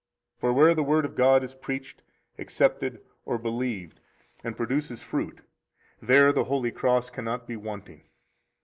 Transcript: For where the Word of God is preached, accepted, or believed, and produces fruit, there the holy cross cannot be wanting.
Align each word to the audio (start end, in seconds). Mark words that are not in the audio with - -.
For 0.39 0.51
where 0.51 0.73
the 0.73 0.81
Word 0.81 1.05
of 1.05 1.13
God 1.13 1.43
is 1.43 1.53
preached, 1.53 2.01
accepted, 2.39 3.03
or 3.23 3.37
believed, 3.37 3.99
and 4.43 4.57
produces 4.57 5.03
fruit, 5.03 5.41
there 6.01 6.33
the 6.33 6.45
holy 6.45 6.71
cross 6.71 7.11
cannot 7.11 7.45
be 7.45 7.55
wanting. 7.55 8.01